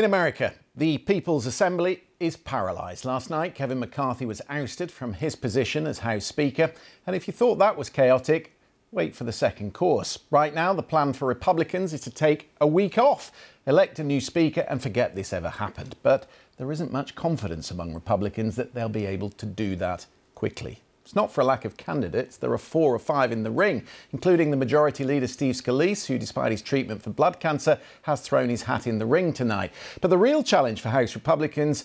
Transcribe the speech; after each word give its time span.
In 0.00 0.06
America, 0.06 0.54
the 0.74 0.96
People's 0.96 1.44
Assembly 1.44 2.04
is 2.20 2.34
paralysed. 2.34 3.04
Last 3.04 3.28
night, 3.28 3.54
Kevin 3.54 3.80
McCarthy 3.80 4.24
was 4.24 4.40
ousted 4.48 4.90
from 4.90 5.12
his 5.12 5.36
position 5.36 5.86
as 5.86 5.98
House 5.98 6.24
Speaker. 6.24 6.72
And 7.06 7.14
if 7.14 7.26
you 7.26 7.34
thought 7.34 7.56
that 7.56 7.76
was 7.76 7.90
chaotic, 7.90 8.56
wait 8.92 9.14
for 9.14 9.24
the 9.24 9.30
second 9.30 9.74
course. 9.74 10.18
Right 10.30 10.54
now, 10.54 10.72
the 10.72 10.82
plan 10.82 11.12
for 11.12 11.28
Republicans 11.28 11.92
is 11.92 12.00
to 12.00 12.10
take 12.10 12.50
a 12.62 12.66
week 12.66 12.96
off, 12.96 13.30
elect 13.66 13.98
a 13.98 14.02
new 14.02 14.22
Speaker, 14.22 14.62
and 14.70 14.82
forget 14.82 15.14
this 15.14 15.34
ever 15.34 15.50
happened. 15.50 15.96
But 16.02 16.26
there 16.56 16.72
isn't 16.72 16.90
much 16.90 17.14
confidence 17.14 17.70
among 17.70 17.92
Republicans 17.92 18.56
that 18.56 18.72
they'll 18.72 18.88
be 18.88 19.04
able 19.04 19.28
to 19.28 19.44
do 19.44 19.76
that 19.76 20.06
quickly. 20.34 20.80
It's 21.04 21.14
not 21.14 21.32
for 21.32 21.40
a 21.40 21.44
lack 21.44 21.64
of 21.64 21.76
candidates. 21.76 22.36
There 22.36 22.52
are 22.52 22.58
four 22.58 22.94
or 22.94 22.98
five 22.98 23.32
in 23.32 23.42
the 23.42 23.50
ring, 23.50 23.84
including 24.12 24.50
the 24.50 24.56
Majority 24.56 25.04
Leader 25.04 25.26
Steve 25.26 25.54
Scalise, 25.54 26.06
who, 26.06 26.18
despite 26.18 26.52
his 26.52 26.62
treatment 26.62 27.02
for 27.02 27.10
blood 27.10 27.40
cancer, 27.40 27.78
has 28.02 28.20
thrown 28.20 28.48
his 28.48 28.62
hat 28.62 28.86
in 28.86 28.98
the 28.98 29.06
ring 29.06 29.32
tonight. 29.32 29.72
But 30.00 30.08
the 30.08 30.18
real 30.18 30.42
challenge 30.42 30.80
for 30.80 30.90
House 30.90 31.14
Republicans 31.14 31.84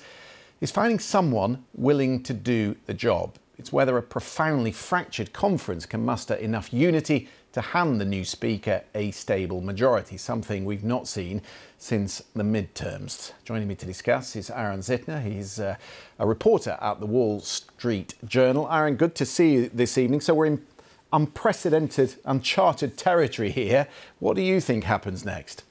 is 0.61 0.71
finding 0.71 0.99
someone 0.99 1.63
willing 1.73 2.23
to 2.23 2.33
do 2.33 2.75
the 2.85 2.93
job. 2.93 3.35
It's 3.57 3.71
whether 3.71 3.97
a 3.97 4.03
profoundly 4.03 4.71
fractured 4.71 5.31
conference 5.33 5.85
can 5.85 6.03
muster 6.05 6.35
enough 6.35 6.73
unity 6.73 7.29
to 7.55 7.61
hand 7.61 8.01
the 8.01 8.05
new 8.05 8.25
Speaker 8.25 8.83
a 8.93 9.11
stable 9.11 9.61
majority, 9.61 10.17
something 10.17 10.65
we've 10.65 10.83
not 10.83 11.07
seen 11.07 11.41
since 11.77 12.21
the 12.35 12.43
midterms. 12.43 13.31
Joining 13.45 13.69
me 13.69 13.75
to 13.75 13.85
discuss 13.85 14.35
is 14.35 14.49
Aaron 14.49 14.81
Zitner. 14.81 15.23
He's 15.23 15.57
uh, 15.57 15.77
a 16.19 16.27
reporter 16.27 16.77
at 16.81 16.99
the 16.99 17.05
Wall 17.05 17.39
Street 17.39 18.15
Journal. 18.25 18.67
Aaron, 18.69 18.97
good 18.97 19.15
to 19.15 19.25
see 19.25 19.53
you 19.53 19.69
this 19.73 19.97
evening. 19.97 20.19
So 20.19 20.33
we're 20.33 20.47
in 20.47 20.65
unprecedented, 21.13 22.15
uncharted 22.25 22.97
territory 22.97 23.51
here. 23.51 23.87
What 24.19 24.35
do 24.35 24.41
you 24.41 24.59
think 24.59 24.83
happens 24.83 25.23
next? 25.23 25.63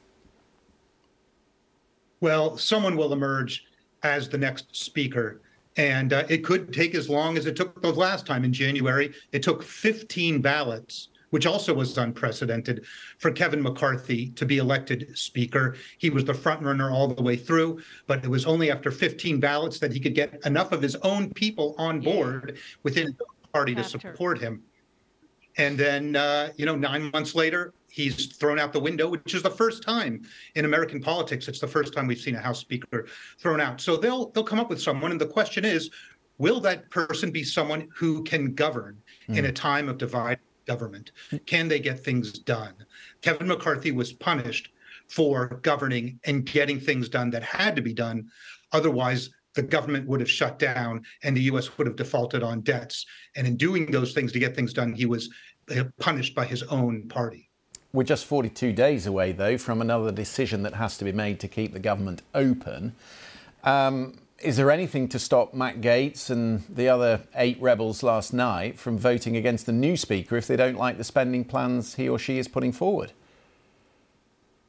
Well, 2.23 2.57
someone 2.57 2.97
will 2.97 3.13
emerge 3.13 3.67
as 4.03 4.31
the 4.31 4.39
next 4.39 4.75
speaker. 4.75 5.43
And 5.77 6.15
uh, 6.15 6.25
it 6.31 6.45
could 6.45 6.73
take 6.73 6.95
as 6.95 7.11
long 7.11 7.37
as 7.37 7.45
it 7.45 7.57
took 7.57 7.83
the 7.83 7.93
last 7.93 8.25
time 8.25 8.43
in 8.43 8.55
January. 8.55 9.13
It 9.33 9.43
took 9.43 9.63
15 9.63 10.41
ballots 10.41 11.09
which 11.35 11.47
also 11.47 11.75
was 11.75 11.99
unprecedented 11.99 12.85
for 13.19 13.33
Kevin 13.33 13.61
McCarthy 13.61 14.29
to 14.37 14.47
be 14.47 14.59
elected 14.59 15.19
Speaker. 15.19 15.75
He 15.99 16.09
was 16.09 16.25
the 16.25 16.33
frontrunner 16.33 16.93
all 16.93 17.09
the 17.09 17.25
way 17.25 17.35
through, 17.35 17.83
but 18.07 18.23
it 18.23 18.31
was 18.31 18.47
only 18.47 18.71
after 18.71 18.93
15 18.93 19.41
ballots 19.41 19.81
that 19.81 19.93
he 19.93 19.99
could 19.99 20.15
get 20.15 20.39
enough 20.47 20.71
of 20.71 20.81
his 20.81 20.95
own 21.03 21.35
people 21.35 21.75
on 21.77 22.01
board 22.01 22.59
within 22.85 23.17
the 23.19 23.25
party 23.53 23.75
to 23.75 23.83
support 23.83 24.39
him. 24.39 24.63
And 25.57 25.77
then, 25.77 26.15
uh, 26.15 26.51
you 26.55 26.67
know, 26.67 26.77
nine 26.77 27.11
months 27.11 27.35
later, 27.35 27.75
he's 27.91 28.27
thrown 28.37 28.61
out 28.61 28.73
the 28.73 28.79
window, 28.79 29.09
which 29.09 29.35
is 29.35 29.43
the 29.43 29.51
first 29.51 29.83
time 29.83 30.23
in 30.55 30.65
American 30.65 31.01
politics. 31.01 31.49
It's 31.49 31.59
the 31.59 31.67
first 31.67 31.95
time 31.95 32.07
we've 32.07 32.21
seen 32.21 32.37
a 32.37 32.41
House 32.41 32.61
Speaker 32.61 33.09
thrown 33.41 33.61
out. 33.61 33.81
So 33.81 33.97
they'll 33.97 34.31
they'll 34.31 34.45
come 34.45 34.61
up 34.61 34.71
with 34.71 34.81
someone, 34.81 35.11
and 35.11 35.21
the 35.21 35.27
question 35.27 35.65
is, 35.65 35.91
will 36.39 36.61
that 36.61 36.89
person 36.91 37.33
be 37.33 37.43
someone 37.43 37.89
who 37.93 38.23
can 38.23 38.55
govern 38.55 39.03
mm. 39.29 39.37
in 39.37 39.47
a 39.47 39.53
time 39.53 39.89
of 39.89 39.99
divide 39.99 40.39
government? 40.67 41.13
Can 41.47 41.69
they 41.69 41.79
get 41.79 42.01
things 42.01 42.39
done? 42.39 42.75
Kevin 43.23 43.49
McCarthy 43.49 43.93
was 43.93 44.13
punished 44.13 44.71
for 45.09 45.61
governing 45.63 46.19
and 46.25 46.45
getting 46.45 46.81
things 46.81 47.09
done 47.09 47.31
that 47.31 47.43
had 47.43 47.77
to 47.77 47.83
be 47.83 47.93
done. 47.93 48.29
Otherwise, 48.73 49.31
the 49.55 49.63
government 49.63 50.07
would 50.09 50.21
have 50.21 50.31
shut 50.31 50.59
down 50.59 51.03
and 51.23 51.37
the 51.37 51.43
US 51.43 51.79
would 51.79 51.87
have 51.87 51.97
defaulted 51.97 52.43
on 52.43 52.61
debts. 52.61 53.07
And 53.37 53.47
in 53.47 53.57
doing 53.57 53.87
those 53.87 54.13
things 54.13 54.33
to 54.33 54.39
get 54.39 54.55
things 54.55 54.73
done, 54.73 54.93
he 54.93 55.07
was 55.07 55.31
punished 56.01 56.35
by 56.35 56.45
his 56.45 56.63
own 56.65 57.09
party. 57.09 57.51
We're 57.93 58.03
just 58.03 58.25
42 58.25 58.73
days 58.73 59.07
away, 59.07 59.31
though, 59.31 59.57
from 59.57 59.81
another 59.81 60.11
decision 60.11 60.65
that 60.65 60.75
has 60.75 60.99
to 60.99 61.05
be 61.05 61.13
made 61.13 61.39
to 61.41 61.49
keep 61.49 61.73
the 61.73 61.79
government 61.79 62.23
open. 62.35 62.95
Um, 63.63 64.19
is 64.43 64.57
there 64.57 64.71
anything 64.71 65.09
to 65.09 65.19
stop 65.19 65.55
Matt 65.55 65.81
Gaetz 65.81 66.31
and 66.31 66.65
the 66.69 66.89
other 66.89 67.23
eight 67.37 67.61
rebels 67.61 68.03
last 68.03 68.33
night 68.33 68.79
from 68.79 68.99
voting 68.99 69.37
against 69.37 69.67
the 69.67 69.73
new 69.73 69.97
speaker 69.97 70.37
if 70.37 70.47
they 70.47 70.57
don't 70.57 70.77
like 70.77 70.99
the 70.99 71.05
spending 71.05 71.45
plans 71.45 71.95
he 71.95 72.09
or 72.09 72.19
she 72.19 72.39
is 72.39 72.49
putting 72.49 72.73
forward? 72.73 73.13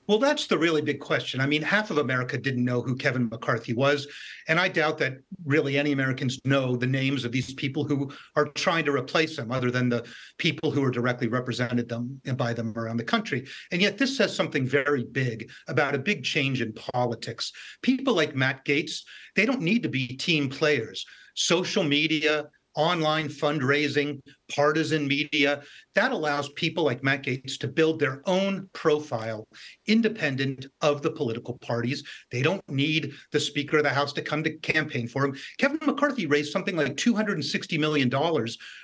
Well, 0.07 0.19
that's 0.19 0.45
the 0.45 0.57
really 0.57 0.83
big 0.83 0.99
question. 0.99 1.41
I 1.41 1.47
mean, 1.47 1.63
half 1.63 1.89
of 1.89 1.97
America 1.97 2.37
didn't 2.37 2.63
know 2.63 2.81
who 2.81 2.95
Kevin 2.95 3.27
McCarthy 3.27 3.73
was. 3.73 4.07
And 4.47 4.59
I 4.59 4.67
doubt 4.67 4.99
that 4.99 5.17
really 5.45 5.79
any 5.79 5.93
Americans 5.93 6.39
know 6.45 6.75
the 6.75 6.85
names 6.85 7.25
of 7.25 7.31
these 7.31 7.53
people 7.55 7.83
who 7.83 8.11
are 8.35 8.45
trying 8.49 8.85
to 8.85 8.91
replace 8.91 9.37
him, 9.37 9.51
other 9.51 9.71
than 9.71 9.89
the 9.89 10.05
people 10.37 10.69
who 10.69 10.83
are 10.83 10.91
directly 10.91 11.27
represented 11.27 11.89
them 11.89 12.21
by 12.35 12.53
them 12.53 12.77
around 12.77 12.97
the 12.97 13.03
country. 13.03 13.47
And 13.71 13.81
yet, 13.81 13.97
this 13.97 14.15
says 14.15 14.35
something 14.35 14.67
very 14.67 15.03
big 15.03 15.49
about 15.67 15.95
a 15.95 15.99
big 15.99 16.23
change 16.23 16.61
in 16.61 16.73
politics. 16.73 17.51
People 17.81 18.13
like 18.13 18.35
Matt 18.35 18.63
Gaetz, 18.63 19.01
they 19.35 19.45
don't 19.45 19.61
need 19.61 19.81
to 19.83 19.89
be 19.89 20.15
team 20.15 20.49
players. 20.49 21.03
Social 21.33 21.83
media, 21.83 22.45
online 22.75 23.29
fundraising, 23.29 24.21
partisan 24.53 25.07
media. 25.07 25.61
That 25.95 26.11
allows 26.11 26.49
people 26.49 26.83
like 26.83 27.03
Matt 27.03 27.23
Gaetz 27.23 27.57
to 27.59 27.67
build 27.67 27.99
their 27.99 28.21
own 28.25 28.69
profile 28.73 29.47
independent 29.87 30.67
of 30.81 31.01
the 31.01 31.11
political 31.11 31.57
parties. 31.59 32.03
They 32.31 32.41
don't 32.41 32.67
need 32.69 33.13
the 33.31 33.39
Speaker 33.39 33.77
of 33.77 33.83
the 33.83 33.89
House 33.89 34.13
to 34.13 34.21
come 34.21 34.43
to 34.43 34.57
campaign 34.57 35.07
for 35.07 35.25
him. 35.25 35.37
Kevin 35.57 35.79
McCarthy 35.85 36.25
raised 36.25 36.51
something 36.51 36.75
like 36.75 36.95
$260 36.95 37.79
million 37.79 38.09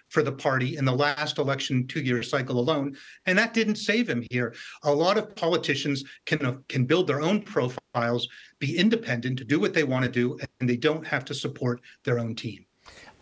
for 0.10 0.24
the 0.24 0.32
party 0.32 0.78
in 0.78 0.86
the 0.86 0.92
last 0.92 1.38
election 1.38 1.88
two 1.88 2.02
year 2.02 2.24
cycle 2.24 2.60
alone, 2.60 2.96
and 3.26 3.38
that 3.38 3.54
didn't 3.54 3.76
save 3.76 4.10
him 4.10 4.26
here. 4.32 4.54
A 4.84 4.94
lot 4.94 5.18
of 5.18 5.36
politicians 5.36 6.04
can, 6.26 6.64
can 6.70 6.86
build 6.86 7.08
their 7.08 7.22
own 7.22 7.42
profiles, 7.42 8.28
be 8.60 8.78
independent, 8.78 9.38
to 9.38 9.44
do 9.44 9.60
what 9.60 9.74
they 9.74 9.84
want 9.84 10.06
to 10.06 10.12
do, 10.12 10.38
and 10.60 10.70
they 10.70 10.78
don't 10.78 11.06
have 11.06 11.26
to 11.26 11.34
support 11.34 11.82
their 12.04 12.20
own 12.20 12.36
team. 12.36 12.66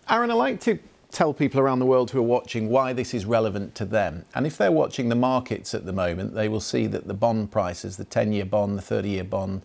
Aaron, 0.10 0.32
I 0.32 0.34
like 0.34 0.60
to 0.62 0.80
tell 1.12 1.36
people 1.36 1.60
around 1.60 1.78
the 1.78 1.86
world 1.86 2.10
who 2.10 2.18
are 2.18 2.24
watching 2.24 2.70
why 2.70 2.94
this 2.94 3.14
is 3.14 3.26
relevant 3.26 3.76
to 3.76 3.86
them. 3.86 4.26
And 4.34 4.48
if 4.48 4.58
they're 4.58 4.72
watching 4.72 5.08
the 5.08 5.16
markets 5.16 5.76
at 5.76 5.86
the 5.86 5.94
moment, 5.94 6.34
they 6.34 6.50
will 6.50 6.60
see 6.60 6.88
that 6.88 7.08
the 7.08 7.14
bond 7.14 7.52
prices, 7.52 7.96
the 7.96 8.06
10 8.06 8.34
year 8.34 8.46
bond, 8.46 8.76
the 8.76 8.82
30 8.82 9.08
year 9.08 9.24
bond, 9.24 9.62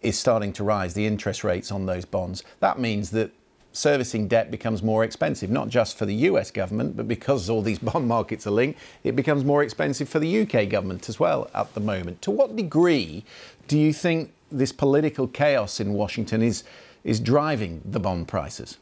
is 0.00 0.18
starting 0.18 0.54
to 0.54 0.64
rise, 0.64 0.94
the 0.94 1.06
interest 1.06 1.44
rates 1.44 1.70
on 1.70 1.84
those 1.84 2.06
bonds. 2.06 2.44
That 2.60 2.78
means 2.78 3.10
that 3.10 3.30
servicing 3.72 4.26
debt 4.26 4.50
becomes 4.50 4.82
more 4.82 5.04
expensive, 5.04 5.50
not 5.50 5.68
just 5.68 5.98
for 5.98 6.06
the 6.06 6.14
US 6.14 6.50
government, 6.50 6.96
but 6.96 7.06
because 7.06 7.50
all 7.50 7.60
these 7.60 7.78
bond 7.90 8.08
markets 8.08 8.46
are 8.46 8.52
linked, 8.52 8.78
it 9.02 9.14
becomes 9.14 9.44
more 9.44 9.62
expensive 9.62 10.08
for 10.08 10.18
the 10.18 10.42
UK 10.42 10.70
government 10.70 11.10
as 11.10 11.20
well 11.20 11.50
at 11.54 11.74
the 11.74 11.80
moment. 11.80 12.22
To 12.22 12.30
what 12.30 12.56
degree 12.56 13.22
do 13.68 13.78
you 13.78 13.92
think 13.92 14.32
this 14.50 14.72
political 14.72 15.28
chaos 15.28 15.78
in 15.78 15.92
Washington 15.92 16.40
is, 16.40 16.64
is 17.04 17.20
driving 17.20 17.82
the 17.84 18.00
bond 18.00 18.28
prices? 18.28 18.78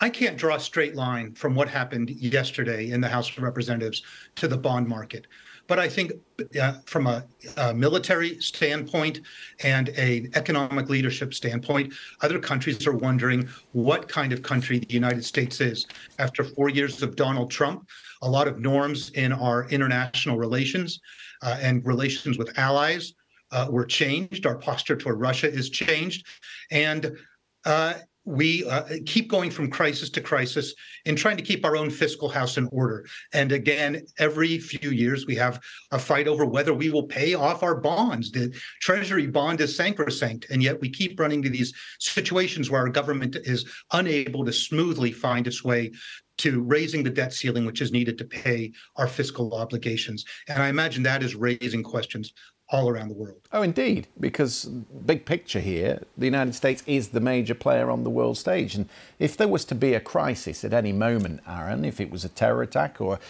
I 0.00 0.10
can't 0.10 0.36
draw 0.36 0.56
a 0.56 0.60
straight 0.60 0.94
line 0.94 1.32
from 1.32 1.54
what 1.54 1.68
happened 1.68 2.10
yesterday 2.10 2.90
in 2.90 3.00
the 3.00 3.08
House 3.08 3.30
of 3.30 3.42
Representatives 3.42 4.02
to 4.36 4.46
the 4.46 4.56
bond 4.56 4.86
market. 4.86 5.26
But 5.68 5.78
I 5.78 5.88
think 5.88 6.12
uh, 6.60 6.74
from 6.84 7.06
a, 7.06 7.24
a, 7.56 7.74
military 7.74 8.40
standpoint 8.40 9.22
and 9.64 9.88
an 9.90 10.30
economic 10.34 10.88
leadership 10.88 11.34
standpoint, 11.34 11.92
other 12.20 12.38
countries 12.38 12.86
are 12.86 12.96
wondering 12.96 13.48
what 13.72 14.08
kind 14.08 14.32
of 14.32 14.42
country 14.42 14.78
the 14.78 14.92
United 14.92 15.24
States 15.24 15.60
is. 15.60 15.86
After 16.18 16.44
four 16.44 16.68
years 16.68 17.02
of 17.02 17.16
Donald 17.16 17.50
Trump, 17.50 17.88
a 18.22 18.30
lot 18.30 18.46
of 18.46 18.60
norms 18.60 19.10
in 19.10 19.32
our 19.32 19.68
international 19.68 20.38
relations 20.38 21.00
uh, 21.42 21.56
and 21.60 21.84
relations 21.84 22.38
with 22.38 22.56
allies 22.58 23.14
uh, 23.50 23.66
were 23.70 23.84
changed. 23.84 24.46
Our 24.46 24.56
posture 24.56 24.96
toward 24.96 25.20
Russia 25.20 25.52
is 25.52 25.70
changed. 25.70 26.26
And 26.70 27.16
uh, 27.64 27.94
we 28.26 28.66
uh, 28.66 28.82
keep 29.06 29.28
going 29.28 29.50
from 29.50 29.70
crisis 29.70 30.10
to 30.10 30.20
crisis 30.20 30.74
in 31.04 31.14
trying 31.14 31.36
to 31.36 31.42
keep 31.44 31.64
our 31.64 31.76
own 31.76 31.90
fiscal 31.90 32.28
house 32.28 32.58
in 32.58 32.68
order. 32.72 33.06
And 33.32 33.52
again, 33.52 34.02
every 34.18 34.58
few 34.58 34.90
years 34.90 35.26
we 35.26 35.36
have 35.36 35.60
a 35.92 35.98
fight 35.98 36.26
over 36.26 36.44
whether 36.44 36.74
we 36.74 36.90
will 36.90 37.06
pay 37.06 37.34
off 37.34 37.62
our 37.62 37.76
bonds. 37.76 38.32
The 38.32 38.52
Treasury 38.82 39.28
bond 39.28 39.60
is 39.60 39.76
sacrosanct, 39.76 40.46
and 40.50 40.60
yet 40.60 40.80
we 40.80 40.90
keep 40.90 41.18
running 41.20 41.40
to 41.42 41.48
these 41.48 41.72
situations 42.00 42.68
where 42.68 42.80
our 42.80 42.88
government 42.88 43.36
is 43.44 43.64
unable 43.92 44.44
to 44.44 44.52
smoothly 44.52 45.12
find 45.12 45.46
its 45.46 45.62
way 45.62 45.92
to 46.38 46.62
raising 46.62 47.02
the 47.02 47.10
debt 47.10 47.32
ceiling, 47.32 47.64
which 47.64 47.80
is 47.80 47.92
needed 47.92 48.18
to 48.18 48.24
pay 48.24 48.72
our 48.96 49.06
fiscal 49.06 49.54
obligations. 49.54 50.24
And 50.48 50.62
I 50.62 50.68
imagine 50.68 51.02
that 51.04 51.22
is 51.22 51.34
raising 51.34 51.82
questions 51.82 52.32
all 52.70 52.88
around 52.88 53.08
the 53.08 53.14
world. 53.14 53.40
Oh, 53.52 53.62
indeed, 53.62 54.08
because 54.18 54.64
big 54.64 55.24
picture 55.24 55.60
here, 55.60 56.02
the 56.16 56.24
United 56.24 56.54
States 56.54 56.82
is 56.86 57.08
the 57.08 57.20
major 57.20 57.54
player 57.54 57.90
on 57.90 58.02
the 58.02 58.10
world 58.10 58.36
stage. 58.36 58.74
And 58.74 58.88
if 59.18 59.36
there 59.36 59.48
was 59.48 59.64
to 59.66 59.74
be 59.74 59.94
a 59.94 60.00
crisis 60.00 60.64
at 60.64 60.72
any 60.72 60.92
moment, 60.92 61.40
Aaron, 61.46 61.84
if 61.84 62.00
it 62.00 62.10
was 62.10 62.24
a 62.24 62.28
terror 62.28 62.62
attack 62.62 63.00
or 63.00 63.20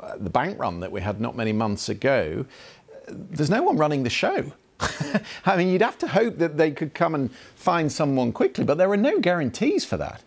uh, 0.00 0.16
the 0.18 0.30
bank 0.30 0.58
run 0.58 0.80
that 0.80 0.90
we 0.90 1.02
had 1.02 1.20
not 1.20 1.36
many 1.36 1.52
months 1.52 1.88
ago, 1.88 2.46
there's 3.08 3.50
no 3.50 3.62
one 3.62 3.76
running 3.76 4.02
the 4.02 4.10
show. 4.10 4.52
I 5.44 5.56
mean, 5.56 5.68
you'd 5.68 5.82
have 5.82 5.98
to 5.98 6.08
hope 6.08 6.38
that 6.38 6.56
they 6.56 6.70
could 6.70 6.94
come 6.94 7.14
and 7.14 7.32
find 7.54 7.90
someone 7.90 8.32
quickly, 8.32 8.64
but 8.64 8.78
there 8.78 8.90
are 8.90 8.96
no 8.96 9.20
guarantees 9.20 9.84
for 9.84 9.96
that. 9.98 10.22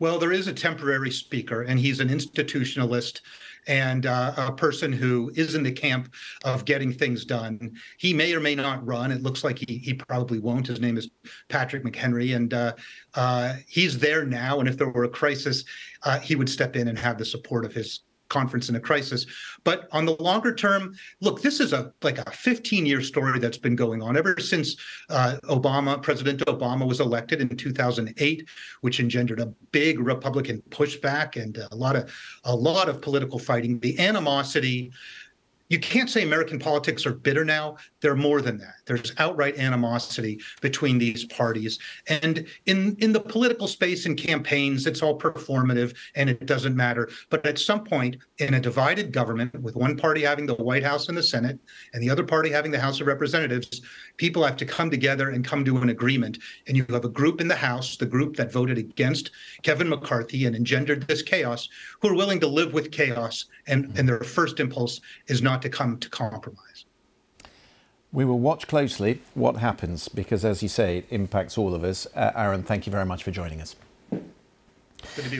Well, 0.00 0.18
there 0.18 0.32
is 0.32 0.46
a 0.46 0.52
temporary 0.54 1.10
speaker, 1.10 1.62
and 1.62 1.78
he's 1.78 2.00
an 2.00 2.08
institutionalist 2.08 3.20
and 3.66 4.06
uh, 4.06 4.32
a 4.38 4.50
person 4.50 4.90
who 4.90 5.30
is 5.34 5.54
in 5.54 5.62
the 5.62 5.70
camp 5.70 6.14
of 6.42 6.64
getting 6.64 6.90
things 6.90 7.26
done. 7.26 7.76
He 7.98 8.14
may 8.14 8.32
or 8.32 8.40
may 8.40 8.54
not 8.54 8.84
run. 8.86 9.12
It 9.12 9.22
looks 9.22 9.44
like 9.44 9.58
he, 9.58 9.76
he 9.76 9.92
probably 9.92 10.38
won't. 10.38 10.66
His 10.66 10.80
name 10.80 10.96
is 10.96 11.10
Patrick 11.50 11.84
McHenry, 11.84 12.34
and 12.34 12.54
uh, 12.54 12.72
uh, 13.12 13.56
he's 13.68 13.98
there 13.98 14.24
now. 14.24 14.58
And 14.58 14.68
if 14.70 14.78
there 14.78 14.88
were 14.88 15.04
a 15.04 15.08
crisis, 15.08 15.64
uh, 16.04 16.18
he 16.18 16.34
would 16.34 16.48
step 16.48 16.76
in 16.76 16.88
and 16.88 16.98
have 16.98 17.18
the 17.18 17.26
support 17.26 17.66
of 17.66 17.74
his 17.74 18.00
conference 18.30 18.70
in 18.70 18.76
a 18.76 18.80
crisis. 18.80 19.26
But 19.64 19.88
on 19.92 20.06
the 20.06 20.14
longer 20.22 20.54
term, 20.54 20.94
look, 21.20 21.42
this 21.42 21.60
is 21.60 21.74
a 21.74 21.92
like 22.02 22.18
a 22.18 22.30
15 22.30 22.86
year 22.86 23.02
story 23.02 23.38
that's 23.38 23.58
been 23.58 23.76
going 23.76 24.02
on 24.02 24.16
ever 24.16 24.36
since 24.38 24.76
uh, 25.10 25.36
Obama, 25.44 26.00
President 26.00 26.40
Obama 26.46 26.88
was 26.88 27.00
elected 27.00 27.42
in 27.42 27.54
2008, 27.54 28.48
which 28.80 29.00
engendered 29.00 29.40
a 29.40 29.52
big 29.72 30.00
Republican 30.00 30.62
pushback 30.70 31.40
and 31.40 31.58
a 31.70 31.76
lot 31.76 31.96
of 31.96 32.10
a 32.44 32.56
lot 32.56 32.88
of 32.88 33.02
political 33.02 33.38
fighting. 33.38 33.78
The 33.80 33.98
animosity 33.98 34.92
you 35.70 35.78
can't 35.78 36.10
say 36.10 36.24
American 36.24 36.58
politics 36.58 37.06
are 37.06 37.12
bitter 37.12 37.44
now. 37.44 37.76
They're 38.00 38.16
more 38.16 38.42
than 38.42 38.58
that. 38.58 38.74
There's 38.86 39.14
outright 39.18 39.56
animosity 39.56 40.40
between 40.60 40.98
these 40.98 41.24
parties. 41.24 41.78
And 42.08 42.44
in, 42.66 42.96
in 42.98 43.12
the 43.12 43.20
political 43.20 43.68
space 43.68 44.04
and 44.04 44.18
campaigns, 44.18 44.86
it's 44.86 45.00
all 45.00 45.16
performative 45.18 45.94
and 46.16 46.28
it 46.28 46.44
doesn't 46.44 46.74
matter. 46.74 47.08
But 47.30 47.46
at 47.46 47.58
some 47.58 47.84
point, 47.84 48.16
in 48.38 48.54
a 48.54 48.60
divided 48.60 49.12
government, 49.12 49.54
with 49.62 49.76
one 49.76 49.96
party 49.96 50.22
having 50.22 50.44
the 50.44 50.54
White 50.54 50.82
House 50.82 51.08
and 51.08 51.16
the 51.16 51.22
Senate, 51.22 51.58
and 51.94 52.02
the 52.02 52.10
other 52.10 52.24
party 52.24 52.50
having 52.50 52.72
the 52.72 52.80
House 52.80 53.00
of 53.00 53.06
Representatives, 53.06 53.80
people 54.16 54.42
have 54.42 54.56
to 54.56 54.66
come 54.66 54.90
together 54.90 55.30
and 55.30 55.44
come 55.44 55.64
to 55.64 55.76
an 55.76 55.90
agreement. 55.90 56.38
And 56.66 56.76
you 56.76 56.84
have 56.90 57.04
a 57.04 57.08
group 57.08 57.40
in 57.40 57.46
the 57.46 57.54
House, 57.54 57.96
the 57.96 58.06
group 58.06 58.34
that 58.36 58.52
voted 58.52 58.76
against 58.76 59.30
Kevin 59.62 59.88
McCarthy 59.88 60.46
and 60.46 60.56
engendered 60.56 61.06
this 61.06 61.22
chaos, 61.22 61.68
who 62.00 62.08
are 62.08 62.16
willing 62.16 62.40
to 62.40 62.48
live 62.48 62.72
with 62.72 62.90
chaos. 62.90 63.44
And, 63.68 63.96
and 63.96 64.08
their 64.08 64.20
first 64.20 64.58
impulse 64.58 65.00
is 65.28 65.42
not 65.42 65.59
to 65.60 65.68
come 65.68 65.98
to 65.98 66.08
compromise. 66.08 66.84
We 68.12 68.24
will 68.24 68.40
watch 68.40 68.66
closely 68.66 69.22
what 69.34 69.56
happens 69.56 70.08
because, 70.08 70.44
as 70.44 70.62
you 70.62 70.68
say, 70.68 70.98
it 70.98 71.06
impacts 71.10 71.56
all 71.56 71.74
of 71.74 71.84
us. 71.84 72.06
Uh, 72.14 72.32
Aaron, 72.34 72.64
thank 72.64 72.86
you 72.86 72.90
very 72.90 73.06
much 73.06 73.22
for 73.22 73.30
joining 73.30 73.60
us. 73.60 73.76
Good 74.10 74.22
to 75.16 75.22
be 75.22 75.30
with 75.30 75.38